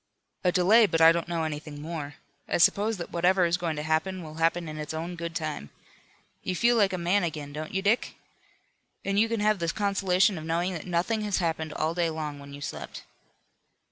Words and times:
"A 0.43 0.51
delay, 0.51 0.87
but 0.87 0.99
I 0.99 1.11
don't 1.11 1.27
know 1.27 1.43
anything 1.43 1.79
more. 1.79 2.15
I 2.47 2.57
suppose 2.57 2.97
that 2.97 3.11
whatever 3.11 3.45
is 3.45 3.55
going 3.55 3.75
to 3.75 3.83
happen 3.83 4.23
will 4.23 4.33
happen 4.41 4.67
in 4.67 4.79
its 4.79 4.95
own 4.95 5.15
good 5.15 5.35
time. 5.35 5.69
You 6.41 6.55
feel 6.55 6.75
like 6.75 6.91
a 6.91 6.97
man 6.97 7.23
again, 7.23 7.53
don't 7.53 7.71
you 7.71 7.83
Dick? 7.83 8.15
And 9.05 9.19
you 9.19 9.29
can 9.29 9.41
have 9.41 9.59
the 9.59 9.69
consolation 9.69 10.39
of 10.39 10.43
knowing 10.43 10.73
that 10.73 10.87
nothing 10.87 11.21
has 11.21 11.37
happened 11.37 11.71
all 11.73 11.93
day 11.93 12.09
long 12.09 12.39
when 12.39 12.51
you 12.51 12.61
slept." 12.61 13.03